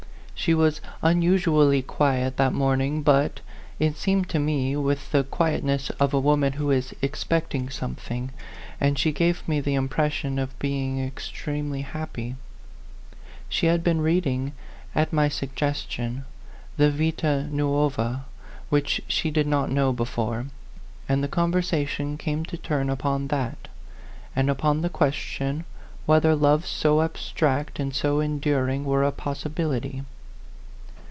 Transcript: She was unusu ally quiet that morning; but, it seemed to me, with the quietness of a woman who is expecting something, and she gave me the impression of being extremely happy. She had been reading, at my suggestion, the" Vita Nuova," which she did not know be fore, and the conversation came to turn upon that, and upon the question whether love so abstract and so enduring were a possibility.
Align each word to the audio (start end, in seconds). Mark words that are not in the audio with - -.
She 0.41 0.55
was 0.55 0.81
unusu 1.03 1.49
ally 1.61 1.81
quiet 1.81 2.37
that 2.37 2.51
morning; 2.51 3.03
but, 3.03 3.41
it 3.77 3.95
seemed 3.95 4.27
to 4.29 4.39
me, 4.39 4.75
with 4.75 5.11
the 5.11 5.23
quietness 5.23 5.91
of 5.99 6.15
a 6.15 6.19
woman 6.19 6.53
who 6.53 6.71
is 6.71 6.95
expecting 7.03 7.69
something, 7.69 8.31
and 8.79 8.97
she 8.97 9.11
gave 9.11 9.47
me 9.47 9.61
the 9.61 9.75
impression 9.75 10.39
of 10.39 10.57
being 10.57 10.97
extremely 10.99 11.81
happy. 11.81 12.37
She 13.49 13.67
had 13.67 13.83
been 13.83 14.01
reading, 14.01 14.53
at 14.95 15.13
my 15.13 15.29
suggestion, 15.29 16.25
the" 16.75 16.89
Vita 16.99 17.47
Nuova," 17.51 18.25
which 18.69 18.99
she 19.07 19.29
did 19.29 19.45
not 19.45 19.69
know 19.69 19.93
be 19.93 20.05
fore, 20.05 20.47
and 21.07 21.23
the 21.23 21.27
conversation 21.27 22.17
came 22.17 22.45
to 22.45 22.57
turn 22.57 22.89
upon 22.89 23.27
that, 23.27 23.67
and 24.35 24.49
upon 24.49 24.81
the 24.81 24.89
question 24.89 25.65
whether 26.07 26.33
love 26.35 26.65
so 26.65 27.03
abstract 27.03 27.79
and 27.79 27.93
so 27.93 28.19
enduring 28.19 28.83
were 28.83 29.03
a 29.03 29.11
possibility. 29.11 30.01